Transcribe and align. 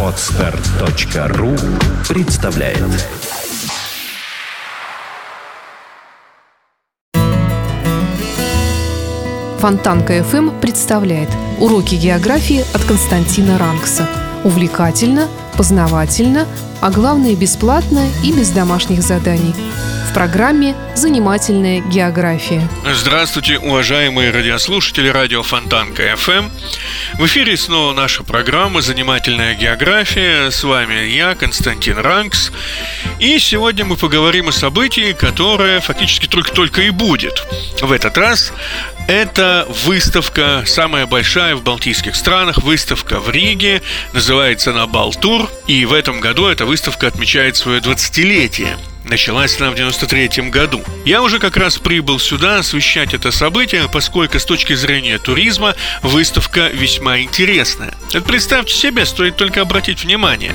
Отстар.ру 0.00 1.56
представляет 2.08 2.78
Фонтанка 9.58 10.18
FM 10.18 10.60
представляет 10.60 11.28
уроки 11.58 11.96
географии 11.96 12.60
от 12.74 12.84
Константина 12.84 13.58
Рангса. 13.58 14.06
Увлекательно, 14.44 15.28
познавательно, 15.56 16.46
а 16.80 16.90
главное 16.90 17.34
бесплатно 17.34 18.06
и 18.22 18.32
без 18.32 18.50
домашних 18.50 19.02
заданий– 19.02 19.54
программе 20.14 20.76
«Занимательная 20.94 21.80
география». 21.80 22.66
Здравствуйте, 22.94 23.58
уважаемые 23.58 24.30
радиослушатели 24.30 25.08
радио 25.08 25.42
Фонтанка 25.42 26.14
ФМ. 26.16 26.50
В 27.14 27.26
эфире 27.26 27.56
снова 27.56 27.92
наша 27.92 28.22
программа 28.22 28.80
«Занимательная 28.80 29.56
география». 29.56 30.50
С 30.50 30.62
вами 30.62 31.08
я, 31.08 31.34
Константин 31.34 31.98
Ранкс. 31.98 32.52
И 33.18 33.40
сегодня 33.40 33.84
мы 33.84 33.96
поговорим 33.96 34.48
о 34.48 34.52
событии, 34.52 35.12
которое 35.18 35.80
фактически 35.80 36.26
только-только 36.26 36.82
и 36.82 36.90
будет. 36.90 37.44
В 37.82 37.90
этот 37.90 38.16
раз 38.16 38.52
это 39.08 39.66
выставка, 39.84 40.64
самая 40.66 41.06
большая 41.06 41.56
в 41.56 41.62
балтийских 41.62 42.14
странах, 42.16 42.58
выставка 42.58 43.20
в 43.20 43.30
Риге, 43.30 43.82
называется 44.12 44.70
она 44.70 44.86
«Балтур», 44.86 45.50
и 45.66 45.84
в 45.84 45.92
этом 45.92 46.20
году 46.20 46.46
эта 46.46 46.66
выставка 46.66 47.06
отмечает 47.06 47.56
свое 47.56 47.80
20-летие– 47.80 48.76
Началась 49.04 49.60
она 49.60 49.70
в 49.70 49.74
93 49.74 50.48
году. 50.50 50.82
Я 51.04 51.22
уже 51.22 51.38
как 51.38 51.58
раз 51.58 51.78
прибыл 51.78 52.18
сюда 52.18 52.58
освещать 52.58 53.12
это 53.12 53.30
событие, 53.30 53.88
поскольку 53.92 54.38
с 54.38 54.44
точки 54.44 54.74
зрения 54.74 55.18
туризма 55.18 55.74
выставка 56.02 56.68
весьма 56.68 57.20
интересная. 57.20 57.94
Это 58.08 58.22
представьте 58.22 58.74
себе, 58.74 59.04
стоит 59.04 59.36
только 59.36 59.60
обратить 59.60 60.04
внимание. 60.04 60.54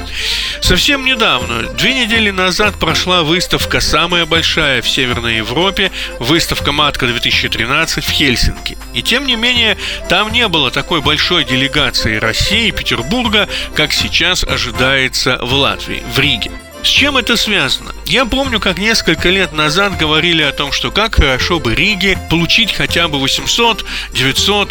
Совсем 0.62 1.06
недавно, 1.06 1.64
две 1.74 1.94
недели 1.94 2.32
назад 2.32 2.80
прошла 2.80 3.22
выставка 3.22 3.80
самая 3.80 4.26
большая 4.26 4.82
в 4.82 4.90
Северной 4.90 5.38
Европе, 5.38 5.92
выставка 6.20 6.72
Матка 6.72 7.06
2013 7.06 8.04
в 8.04 8.10
Хельсинки. 8.10 8.78
И 8.96 9.04
тем 9.04 9.28
не 9.28 9.36
менее, 9.36 9.78
там 10.10 10.32
не 10.32 10.48
было 10.48 10.72
такой 10.72 11.02
большой 11.02 11.46
делегации 11.46 12.18
России 12.18 12.70
и 12.70 12.72
Петербурга, 12.72 13.48
как 13.76 13.94
сейчас 13.94 14.44
ожидается 14.44 15.38
в 15.42 15.54
Латвии, 15.54 16.04
в 16.16 16.18
Риге. 16.20 16.52
С 16.82 16.88
чем 16.88 17.18
это 17.18 17.36
связано? 17.36 17.94
Я 18.10 18.26
помню, 18.26 18.60
как 18.60 18.80
несколько 18.80 19.30
лет 19.30 19.54
назад 19.54 19.96
говорили 19.96 20.42
о 20.42 20.52
том, 20.52 20.72
что 20.72 20.90
как 20.90 21.14
хорошо 21.14 21.60
бы 21.60 21.76
Риге 21.76 22.18
получить 22.32 22.74
хотя 22.74 23.08
бы 23.08 23.20
800-900 23.20 23.84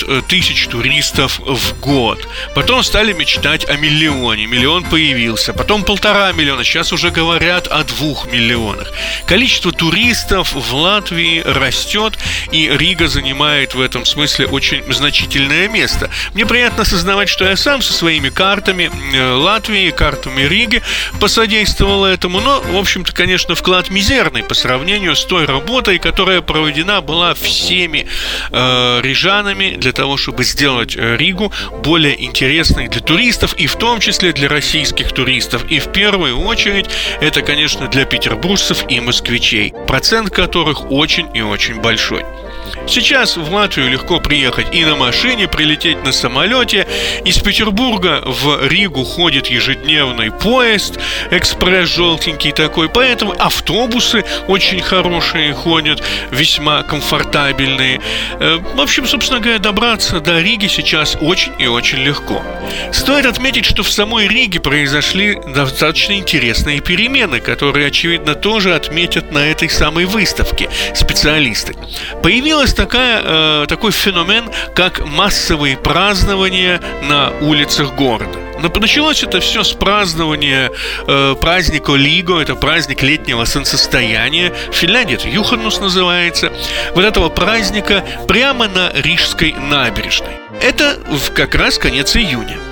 э, 0.09 0.23
тысяч 0.27 0.67
туристов 0.67 1.39
в 1.39 1.79
год. 1.79 2.27
Потом 2.57 2.83
стали 2.83 3.13
мечтать 3.13 3.65
о 3.69 3.77
миллионе. 3.77 4.47
Миллион 4.47 4.83
появился. 4.83 5.53
Потом 5.53 5.85
полтора 5.85 6.33
миллиона. 6.33 6.65
Сейчас 6.65 6.93
уже 6.93 7.13
говорят 7.13 7.69
о 7.69 7.85
двух 7.85 8.27
миллионах. 8.27 8.93
Количество 9.25 9.71
туристов 9.71 10.55
в 10.55 10.75
Латвии 10.75 11.41
растет, 11.47 12.19
и 12.51 12.69
Рига 12.69 13.07
занимает 13.07 13.73
в 13.77 13.81
этом 13.81 14.05
смысле 14.05 14.49
очень 14.49 14.83
значительное 14.93 15.69
место. 15.69 16.11
Мне 16.35 16.45
приятно 16.45 16.83
осознавать, 16.83 17.29
что 17.29 17.45
я 17.45 17.57
сам 17.57 17.83
со 17.83 17.93
своими 17.93 18.31
картами 18.31 18.91
э, 19.15 19.33
Латвии, 19.35 19.91
картами 19.91 20.43
Риги 20.43 20.83
посодействовал 21.21 22.05
этому, 22.05 22.41
но, 22.41 22.61
в 22.63 22.77
общем-то, 22.77 23.13
конечно, 23.13 23.28
вклад 23.37 23.91
мизерный 23.91 24.43
по 24.43 24.55
сравнению 24.55 25.15
с 25.15 25.25
той 25.25 25.45
работой, 25.45 25.99
которая 25.99 26.41
проведена 26.41 27.01
была 27.01 27.35
всеми 27.35 28.07
э, 28.51 29.01
рижанами 29.03 29.77
для 29.77 29.93
того, 29.93 30.17
чтобы 30.17 30.45
сделать 30.45 30.97
э, 30.97 31.17
Ригу 31.17 31.53
более 31.83 32.25
интересной 32.25 32.89
для 32.89 33.01
туристов, 33.01 33.55
и 33.55 33.67
в 33.67 33.77
том 33.77 34.01
числе 34.01 34.33
для 34.33 34.49
российских 34.49 35.13
туристов. 35.13 35.65
И 35.69 35.79
в 35.79 35.93
первую 35.93 36.39
очередь 36.41 36.87
это, 37.21 37.43
конечно, 37.43 37.89
для 37.89 38.05
петербуржцев 38.05 38.85
и 38.89 39.01
москвичей, 39.01 39.75
процент 39.87 40.31
которых 40.31 40.91
очень 40.91 41.29
и 41.35 41.43
очень 41.43 41.81
большой. 41.81 42.25
Сейчас 42.87 43.37
в 43.37 43.53
Латвию 43.53 43.91
легко 43.91 44.21
приехать 44.21 44.75
и 44.75 44.85
на 44.85 44.97
машине, 44.97 45.49
прилететь 45.49 46.03
на 46.05 46.13
самолете. 46.13 46.87
Из 47.25 47.39
Петербурга 47.39 48.23
в 48.25 48.67
Ригу 48.67 49.05
ходит 49.05 49.47
ежедневный 49.47 50.31
поезд, 50.31 50.99
экспресс 51.31 51.89
желтенький 51.89 52.53
такой, 52.53 52.89
поэтому 52.89 53.35
автобусы 53.39 54.25
очень 54.47 54.81
хорошие 54.81 55.53
ходят, 55.53 56.03
весьма 56.31 56.83
комфортабельные. 56.83 58.01
Э, 58.41 58.59
в 58.75 58.81
общем, 58.81 59.07
собственно 59.07 59.41
говоря, 59.41 59.59
добраться 59.59 60.21
до 60.21 60.41
Риги 60.41 60.67
сейчас 60.67 61.17
очень 61.21 61.53
и 61.59 61.67
очень 61.67 61.99
легко. 61.99 62.43
Стоит 62.93 63.27
отметить, 63.27 63.65
что 63.65 63.83
в 63.83 63.91
самой 63.91 64.29
Риге 64.29 64.61
произошли 64.61 65.39
достаточно 65.55 66.15
интересные 66.15 66.81
перемены, 66.81 67.41
которые, 67.41 67.89
очевидно, 67.89 68.35
тоже 68.35 68.75
отметят 68.75 69.33
на 69.33 69.47
этой 69.47 69.69
самой 69.69 70.05
выставке 70.05 70.69
специалисты. 70.95 71.75
Появилась 72.23 72.58
появилась 72.59 72.75
такая, 72.75 73.23
э, 73.23 73.67
такой 73.69 73.93
феномен, 73.93 74.51
как 74.75 75.05
массовые 75.07 75.77
празднования 75.77 76.81
на 77.09 77.31
улицах 77.41 77.95
города. 77.95 78.37
Но 78.61 78.69
началось 78.81 79.23
это 79.23 79.39
все 79.39 79.63
с 79.63 79.73
празднования 79.73 80.73
э, 81.07 81.37
праздника 81.41 81.93
Лиго, 81.93 82.41
это 82.41 82.57
праздник 82.57 83.03
летнего 83.03 83.45
солнцестояния. 83.45 84.53
В 84.73 84.75
Финляндии 84.75 85.15
это 85.15 85.29
Юханус 85.29 85.79
называется. 85.79 86.53
Вот 86.97 87.05
этого 87.05 87.29
праздника 87.29 88.05
прямо 88.27 88.67
на 88.67 88.91
Рижской 88.93 89.53
набережной. 89.53 90.41
Это 90.61 90.99
как 91.37 91.55
раз 91.55 91.79
конец 91.79 92.17
июня. 92.17 92.68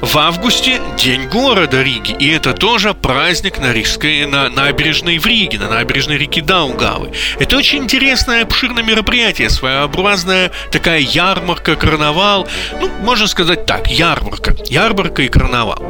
В 0.00 0.16
августе 0.16 0.80
День 0.96 1.26
города 1.26 1.82
Риги, 1.82 2.12
и 2.12 2.28
это 2.30 2.54
тоже 2.54 2.94
праздник 2.94 3.58
на, 3.58 3.72
Рижской, 3.72 4.26
на 4.26 4.48
набережной 4.48 5.18
в 5.18 5.26
Риге, 5.26 5.58
на 5.58 5.68
набережной 5.68 6.16
реки 6.16 6.40
Даугавы. 6.40 7.10
Это 7.40 7.56
очень 7.56 7.82
интересное, 7.82 8.44
обширное 8.44 8.84
мероприятие, 8.84 9.50
своеобразная 9.50 10.52
такая 10.70 11.00
ярмарка, 11.00 11.74
карнавал. 11.74 12.46
Ну, 12.80 12.88
можно 13.02 13.26
сказать 13.26 13.66
так, 13.66 13.90
ярмарка. 13.90 14.54
Ярмарка 14.66 15.22
и 15.22 15.28
карнавал. 15.28 15.82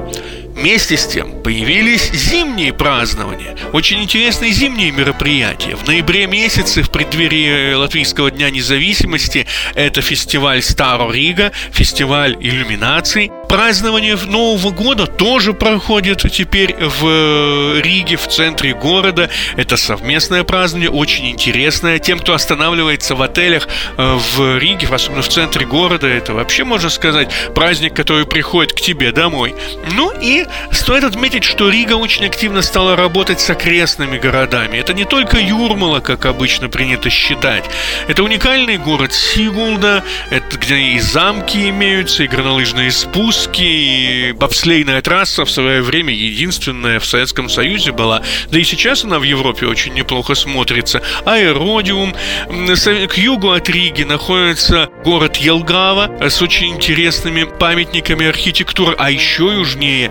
Вместе 0.58 0.96
с 0.96 1.06
тем 1.06 1.40
появились 1.44 2.10
зимние 2.12 2.72
празднования, 2.72 3.56
очень 3.72 4.02
интересные 4.02 4.50
зимние 4.50 4.90
мероприятия. 4.90 5.76
В 5.76 5.86
ноябре 5.86 6.26
месяце, 6.26 6.82
в 6.82 6.90
преддверии 6.90 7.74
Латвийского 7.74 8.28
дня 8.32 8.50
независимости, 8.50 9.46
это 9.76 10.02
фестиваль 10.02 10.60
Старо 10.62 11.12
Рига, 11.12 11.52
фестиваль 11.70 12.36
иллюминаций. 12.40 13.30
Празднование 13.48 14.16
Нового 14.16 14.70
года 14.72 15.06
тоже 15.06 15.52
проходит 15.54 16.28
теперь 16.30 16.74
в 16.74 17.06
э, 17.06 17.80
Риге, 17.80 18.16
в 18.16 18.26
центре 18.26 18.74
города. 18.74 19.30
Это 19.56 19.76
совместное 19.76 20.42
празднование, 20.42 20.90
очень 20.90 21.30
интересное. 21.30 22.00
Тем, 22.00 22.18
кто 22.18 22.34
останавливается 22.34 23.14
в 23.14 23.22
отелях 23.22 23.68
э, 23.96 24.18
в 24.36 24.58
Риге, 24.58 24.88
особенно 24.90 25.22
в 25.22 25.28
центре 25.28 25.64
города, 25.64 26.08
это 26.08 26.34
вообще, 26.34 26.64
можно 26.64 26.90
сказать, 26.90 27.30
праздник, 27.54 27.94
который 27.94 28.26
приходит 28.26 28.72
к 28.72 28.80
тебе 28.80 29.12
домой. 29.12 29.54
Ну 29.94 30.12
и 30.20 30.47
стоит 30.70 31.04
отметить, 31.04 31.44
что 31.44 31.68
Рига 31.68 31.94
очень 31.94 32.26
активно 32.26 32.62
стала 32.62 32.96
работать 32.96 33.40
с 33.40 33.50
окрестными 33.50 34.18
городами. 34.18 34.76
Это 34.78 34.94
не 34.94 35.04
только 35.04 35.38
Юрмала, 35.38 36.00
как 36.00 36.26
обычно 36.26 36.68
принято 36.68 37.10
считать. 37.10 37.64
Это 38.06 38.22
уникальный 38.22 38.78
город 38.78 39.12
Сигулда, 39.12 40.04
это 40.30 40.58
где 40.58 40.76
и 40.76 41.00
замки 41.00 41.68
имеются, 41.68 42.24
и 42.24 42.26
горнолыжные 42.28 42.90
спуски, 42.90 43.62
и 43.62 44.32
бобслейная 44.32 45.02
трасса 45.02 45.44
в 45.44 45.50
свое 45.50 45.82
время 45.82 46.12
единственная 46.14 47.00
в 47.00 47.06
Советском 47.06 47.48
Союзе 47.48 47.92
была. 47.92 48.22
Да 48.50 48.58
и 48.58 48.64
сейчас 48.64 49.04
она 49.04 49.18
в 49.18 49.22
Европе 49.22 49.66
очень 49.66 49.94
неплохо 49.94 50.34
смотрится. 50.34 51.02
Аэродиум. 51.24 52.14
К 52.48 53.18
югу 53.18 53.52
от 53.52 53.68
Риги 53.68 54.02
находится 54.02 54.88
город 55.04 55.36
Елгава 55.36 56.10
с 56.20 56.40
очень 56.42 56.74
интересными 56.74 57.44
памятниками 57.44 58.26
архитектуры, 58.26 58.94
а 58.98 59.10
еще 59.10 59.44
южнее 59.44 60.10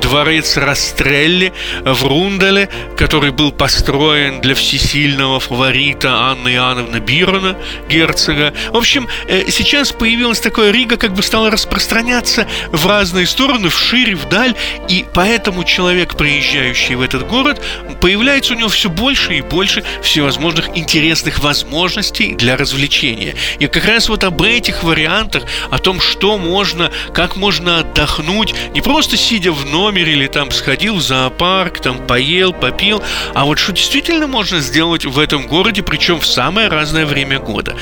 дворец 0.00 0.56
Растрелли 0.56 1.52
в 1.84 2.04
Рунделе, 2.04 2.68
который 2.96 3.30
был 3.30 3.52
построен 3.52 4.40
для 4.40 4.54
всесильного 4.54 5.40
фаворита 5.40 6.30
Анны 6.30 6.50
Иоанновны 6.50 6.98
Бирона, 6.98 7.56
герцога. 7.88 8.52
В 8.72 8.76
общем, 8.76 9.08
э, 9.26 9.50
сейчас 9.50 9.92
появилась 9.92 10.40
такая 10.40 10.70
Рига, 10.70 10.96
как 10.96 11.14
бы 11.14 11.22
стала 11.22 11.50
распространяться 11.50 12.46
в 12.72 12.86
разные 12.86 13.26
стороны, 13.26 13.68
вширь, 13.68 14.16
вдаль, 14.16 14.54
и 14.88 15.04
поэтому 15.14 15.64
человек, 15.64 16.16
приезжающий 16.16 16.94
в 16.94 17.02
этот 17.02 17.26
город, 17.26 17.60
появляется 18.00 18.54
у 18.54 18.56
него 18.56 18.68
все 18.68 18.88
больше 18.88 19.34
и 19.34 19.40
больше 19.40 19.84
всевозможных 20.02 20.76
интересных 20.76 21.40
возможностей 21.40 22.34
для 22.34 22.56
развлечения. 22.56 23.34
И 23.58 23.66
как 23.66 23.84
раз 23.84 24.08
вот 24.08 24.24
об 24.24 24.42
этих 24.42 24.82
вариантах, 24.82 25.44
о 25.70 25.78
том, 25.78 26.00
что 26.00 26.38
можно, 26.38 26.90
как 27.12 27.36
можно 27.36 27.80
отдохнуть, 27.80 28.54
не 28.74 28.80
просто 28.80 29.16
сидя 29.16 29.52
в 29.52 29.67
в 29.68 29.70
номере 29.70 30.12
или 30.12 30.26
там 30.26 30.50
сходил 30.50 30.96
в 30.96 31.02
зоопарк, 31.02 31.80
там 31.80 32.06
поел, 32.06 32.52
попил. 32.52 33.02
А 33.34 33.44
вот 33.44 33.58
что 33.58 33.72
действительно 33.72 34.26
можно 34.26 34.60
сделать 34.60 35.04
в 35.04 35.18
этом 35.18 35.46
городе, 35.46 35.82
причем 35.82 36.20
в 36.20 36.26
самое 36.26 36.68
разное 36.68 37.04
время 37.04 37.38
года? 37.38 37.76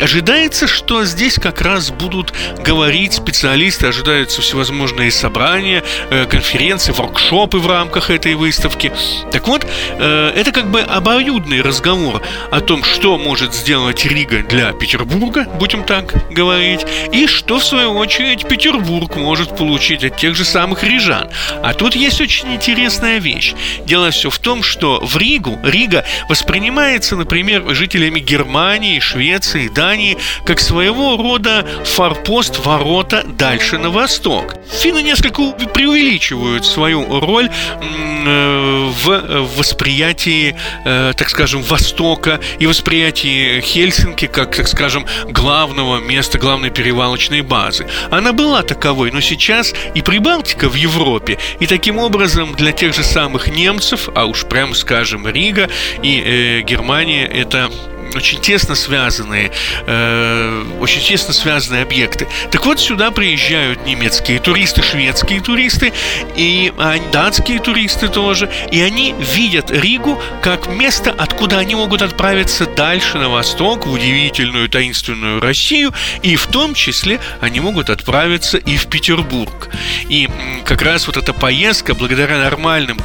Ожидается, 0.00 0.66
что 0.66 1.04
здесь 1.04 1.36
как 1.36 1.62
раз 1.62 1.90
будут 1.90 2.34
говорить 2.58 3.14
специалисты, 3.14 3.86
ожидаются 3.86 4.42
всевозможные 4.42 5.10
собрания, 5.10 5.82
э, 6.10 6.26
конференции, 6.26 6.92
воркшопы 6.92 7.58
в 7.58 7.66
рамках 7.66 8.10
этой 8.10 8.34
выставки. 8.34 8.92
Так 9.30 9.48
вот, 9.48 9.64
э, 9.64 10.32
это 10.36 10.52
как 10.52 10.70
бы 10.70 10.80
обоюдный 10.80 11.62
разговор 11.62 12.22
о 12.50 12.60
том, 12.60 12.84
что 12.84 13.16
может 13.16 13.54
сделать 13.54 14.04
Рига 14.04 14.42
для 14.42 14.72
Петербурга, 14.72 15.46
будем 15.58 15.84
так 15.84 16.30
говорить, 16.30 16.84
и 17.12 17.26
что, 17.26 17.58
в 17.58 17.64
свою 17.64 17.94
очередь, 17.94 18.46
Петербург 18.46 19.16
может 19.16 19.56
получить 19.56 20.04
от 20.04 20.16
тех 20.18 20.34
же 20.34 20.44
самых 20.44 20.84
рижан. 20.84 21.21
А 21.62 21.74
тут 21.74 21.94
есть 21.94 22.20
очень 22.20 22.54
интересная 22.54 23.18
вещь. 23.18 23.54
Дело 23.86 24.10
все 24.10 24.30
в 24.30 24.38
том, 24.38 24.62
что 24.62 25.00
в 25.02 25.16
Ригу, 25.16 25.58
Рига 25.62 26.04
воспринимается, 26.28 27.16
например, 27.16 27.74
жителями 27.74 28.20
Германии, 28.20 29.00
Швеции, 29.00 29.68
Дании, 29.68 30.16
как 30.44 30.60
своего 30.60 31.16
рода 31.16 31.66
форпост 31.84 32.64
ворота 32.64 33.24
дальше 33.24 33.78
на 33.78 33.90
восток. 33.90 34.54
Финны 34.70 35.02
несколько 35.02 35.52
преувеличивают 35.74 36.64
свою 36.64 37.20
роль 37.20 37.50
э, 37.50 38.90
в 39.04 39.56
восприятии, 39.56 40.56
э, 40.84 41.12
так 41.16 41.28
скажем, 41.28 41.62
Востока 41.62 42.40
и 42.58 42.66
восприятии 42.66 43.60
Хельсинки 43.60 44.26
как, 44.26 44.56
так 44.56 44.68
скажем, 44.68 45.06
главного 45.28 45.98
места, 45.98 46.38
главной 46.38 46.70
перевалочной 46.70 47.42
базы. 47.42 47.86
Она 48.10 48.32
была 48.32 48.62
таковой, 48.62 49.10
но 49.10 49.20
сейчас 49.20 49.74
и 49.94 50.02
Прибалтика 50.02 50.68
в 50.68 50.74
Европе, 50.74 51.11
и 51.60 51.66
таким 51.66 51.98
образом 51.98 52.54
для 52.54 52.72
тех 52.72 52.94
же 52.94 53.02
самых 53.02 53.48
немцев, 53.48 54.08
а 54.14 54.26
уж 54.26 54.44
прямо 54.46 54.74
скажем 54.74 55.28
Рига 55.28 55.68
и 56.02 56.20
э, 56.20 56.60
Германия 56.62 57.26
это 57.26 57.70
очень 58.16 58.40
тесно 58.40 58.74
связанные, 58.74 59.52
э, 59.86 60.64
очень 60.80 61.00
тесно 61.00 61.32
связанные 61.32 61.82
объекты. 61.82 62.26
Так 62.50 62.66
вот, 62.66 62.80
сюда 62.80 63.10
приезжают 63.10 63.86
немецкие 63.86 64.38
туристы, 64.40 64.82
шведские 64.82 65.40
туристы 65.40 65.92
и 66.36 66.72
а, 66.78 66.96
датские 67.12 67.60
туристы 67.60 68.08
тоже, 68.08 68.50
и 68.70 68.80
они 68.80 69.14
видят 69.34 69.70
Ригу 69.70 70.20
как 70.42 70.68
место, 70.68 71.14
откуда 71.16 71.58
они 71.58 71.74
могут 71.74 72.02
отправиться 72.02 72.66
дальше 72.66 73.18
на 73.18 73.28
восток, 73.28 73.86
в 73.86 73.92
удивительную 73.92 74.68
таинственную 74.68 75.40
Россию, 75.40 75.92
и 76.22 76.36
в 76.36 76.46
том 76.46 76.74
числе 76.74 77.20
они 77.40 77.60
могут 77.60 77.90
отправиться 77.90 78.58
и 78.58 78.76
в 78.76 78.86
Петербург. 78.86 79.68
И 80.08 80.28
как 80.64 80.82
раз 80.82 81.06
вот 81.06 81.16
эта 81.16 81.32
поездка, 81.32 81.94
благодаря 81.94 82.38
нормальным 82.38 82.98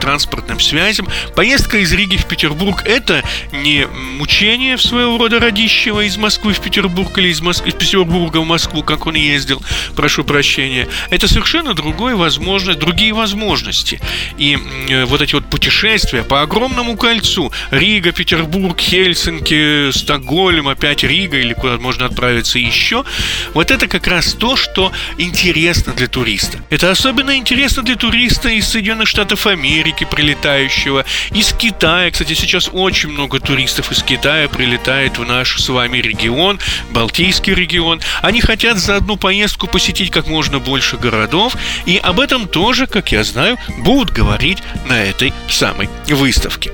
транспортным 0.00 0.60
связям, 0.60 1.08
поездка 1.34 1.78
из 1.78 1.92
Риги 1.92 2.16
в 2.16 2.26
Петербург– 2.26 2.82
это 2.84 3.22
не 3.52 3.86
мучение 3.86 4.47
перемещение 4.48 4.78
своего 4.78 5.18
рода 5.18 5.40
Радищева 5.40 6.06
из 6.06 6.16
Москвы 6.16 6.54
в 6.54 6.60
Петербург 6.60 7.18
или 7.18 7.28
из, 7.28 7.42
Москвы, 7.42 7.68
из 7.68 7.74
Петербурга 7.74 8.38
в 8.38 8.46
Москву, 8.46 8.82
как 8.82 9.04
он 9.04 9.14
ездил, 9.14 9.62
прошу 9.94 10.24
прощения, 10.24 10.88
это 11.10 11.28
совершенно 11.28 11.74
другой 11.74 12.14
возможность, 12.14 12.78
другие 12.78 13.12
возможности. 13.12 14.00
И 14.38 14.56
э, 14.88 15.04
вот 15.04 15.20
эти 15.20 15.34
вот 15.34 15.44
путешествия 15.50 16.22
по 16.22 16.40
огромному 16.40 16.96
кольцу 16.96 17.52
Рига, 17.70 18.12
Петербург, 18.12 18.80
Хельсинки, 18.80 19.90
Стокгольм, 19.90 20.68
опять 20.68 21.02
Рига 21.02 21.36
или 21.36 21.52
куда 21.52 21.76
можно 21.76 22.06
отправиться 22.06 22.58
еще, 22.58 23.04
вот 23.52 23.70
это 23.70 23.86
как 23.86 24.06
раз 24.06 24.32
то, 24.32 24.56
что 24.56 24.92
интересно 25.18 25.92
для 25.92 26.06
туриста. 26.06 26.58
Это 26.70 26.90
особенно 26.90 27.36
интересно 27.36 27.82
для 27.82 27.96
туриста 27.96 28.48
из 28.48 28.66
Соединенных 28.66 29.08
Штатов 29.08 29.46
Америки, 29.46 30.06
прилетающего, 30.10 31.04
из 31.32 31.52
Китая. 31.52 32.10
Кстати, 32.10 32.32
сейчас 32.32 32.70
очень 32.72 33.10
много 33.10 33.40
туристов 33.40 33.92
из 33.92 34.02
Китая 34.02 34.37
Китая 34.38 34.48
прилетает 34.48 35.18
в 35.18 35.24
наш 35.24 35.60
с 35.60 35.68
вами 35.68 35.98
регион, 35.98 36.60
Балтийский 36.90 37.54
регион. 37.54 38.00
Они 38.22 38.40
хотят 38.40 38.78
за 38.78 38.94
одну 38.94 39.16
поездку 39.16 39.66
посетить 39.66 40.12
как 40.12 40.28
можно 40.28 40.60
больше 40.60 40.96
городов, 40.96 41.56
и 41.86 41.96
об 41.96 42.20
этом 42.20 42.46
тоже, 42.46 42.86
как 42.86 43.10
я 43.10 43.24
знаю, 43.24 43.58
будут 43.78 44.10
говорить 44.10 44.62
на 44.86 45.02
этой 45.02 45.32
самой 45.48 45.88
выставке. 46.06 46.70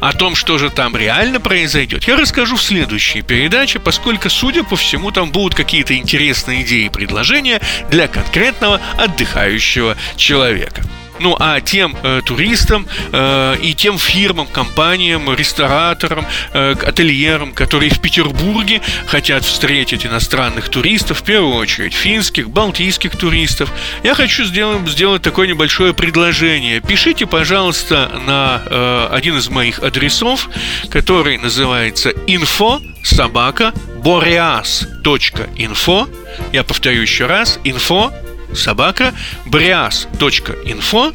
О 0.00 0.12
том, 0.12 0.36
что 0.36 0.56
же 0.58 0.70
там 0.70 0.96
реально 0.96 1.40
произойдет, 1.40 2.04
я 2.04 2.16
расскажу 2.16 2.54
в 2.54 2.62
следующей 2.62 3.22
передаче, 3.22 3.80
поскольку, 3.80 4.30
судя 4.30 4.62
по 4.62 4.76
всему, 4.76 5.10
там 5.10 5.32
будут 5.32 5.56
какие-то 5.56 5.96
интересные 5.96 6.62
идеи 6.62 6.84
и 6.84 6.90
предложения 6.90 7.60
для 7.90 8.06
конкретного 8.06 8.80
отдыхающего 8.96 9.96
человека. 10.16 10.84
Ну 11.20 11.36
а 11.38 11.60
тем 11.60 11.94
э, 12.02 12.22
туристам 12.24 12.86
э, 13.12 13.56
и 13.62 13.74
тем 13.74 13.98
фирмам, 13.98 14.46
компаниям, 14.46 15.32
рестораторам, 15.34 16.24
э, 16.54 16.74
ательерам, 16.82 17.52
которые 17.52 17.90
в 17.90 18.00
Петербурге 18.00 18.80
хотят 19.06 19.44
встретить 19.44 20.06
иностранных 20.06 20.70
туристов, 20.70 21.20
в 21.20 21.22
первую 21.22 21.56
очередь 21.56 21.92
финских, 21.92 22.48
балтийских 22.48 23.16
туристов, 23.16 23.70
я 24.02 24.14
хочу 24.14 24.44
сделать, 24.44 24.88
сделать 24.88 25.22
такое 25.22 25.46
небольшое 25.46 25.92
предложение. 25.92 26.80
Пишите, 26.80 27.26
пожалуйста, 27.26 28.10
на 28.26 28.62
э, 28.64 29.08
один 29.12 29.36
из 29.36 29.50
моих 29.50 29.80
адресов, 29.80 30.48
который 30.88 31.36
называется 31.36 32.10
info 32.10 32.80
собака 33.04 33.74
boreas.info. 34.02 36.08
Я 36.52 36.64
повторю 36.64 37.02
еще 37.02 37.26
раз, 37.26 37.58
info 37.64 38.10
собака 38.54 39.14
brias.info 39.46 41.14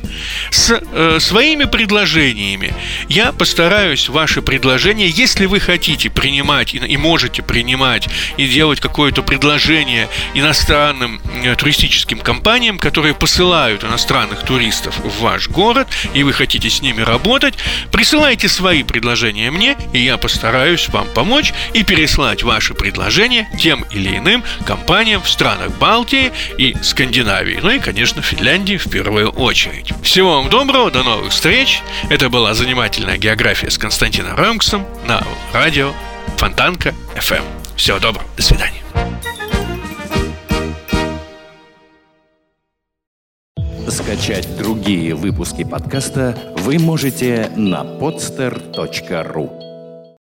с 0.50 0.82
э, 0.82 1.20
своими 1.20 1.66
предложениями. 1.66 2.74
Я 3.10 3.32
постараюсь 3.32 4.10
ваши 4.10 4.42
предложения, 4.42 5.08
если 5.08 5.46
вы 5.46 5.60
хотите 5.60 6.10
принимать 6.10 6.74
и, 6.74 6.78
и 6.78 6.98
можете 6.98 7.42
принимать 7.42 8.08
и 8.38 8.48
делать 8.48 8.80
какое-то 8.80 9.22
предложение 9.22 10.08
иностранным 10.34 11.22
э, 11.44 11.56
туристическим 11.56 12.20
компаниям, 12.20 12.80
которые 12.80 13.14
посылают 13.14 13.84
иностранных 13.84 14.44
туристов 14.44 14.98
в 15.00 15.22
ваш 15.22 15.50
город, 15.50 15.88
и 16.14 16.24
вы 16.24 16.34
хотите 16.34 16.70
с 16.70 16.82
ними 16.82 17.02
работать, 17.02 17.56
присылайте 17.92 18.48
свои 18.48 18.84
предложения 18.84 19.52
мне, 19.52 19.78
и 19.94 20.00
я 20.00 20.18
постараюсь 20.18 20.90
вам 20.90 21.08
помочь 21.14 21.54
и 21.74 21.84
переслать 21.84 22.44
ваши 22.44 22.74
предложения 22.74 23.48
тем 23.60 23.86
или 23.92 24.18
иным 24.18 24.44
компаниям 24.66 25.22
в 25.22 25.30
странах 25.30 25.72
Балтии 25.78 26.32
и 26.58 26.76
Скандинавии 26.82 27.25
Скандинавии, 27.26 27.60
ну 27.62 27.72
и, 27.72 27.80
конечно, 27.80 28.22
Финляндии 28.22 28.78
в 28.78 28.88
первую 28.88 29.32
очередь. 29.32 29.92
Всего 30.04 30.36
вам 30.36 30.50
доброго, 30.50 30.92
до 30.92 31.02
новых 31.02 31.32
встреч. 31.32 31.82
Это 32.10 32.30
была 32.30 32.54
занимательная 32.54 33.18
география 33.18 33.72
с 33.72 33.80
Константином 33.80 34.36
Рамксом 34.36 34.86
на 35.08 35.26
радио 35.52 35.92
Фонтанка 36.38 36.94
FM. 37.16 37.42
Всего 37.76 37.98
доброго, 37.98 38.28
до 38.38 38.44
свидания. 38.44 38.82
Скачать 43.90 44.56
другие 44.58 45.16
выпуски 45.16 45.64
подкаста 45.64 46.54
вы 46.58 46.78
можете 46.78 47.50
на 47.56 47.82
podster.ru 47.84 49.65